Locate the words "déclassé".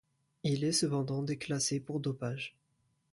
1.21-1.79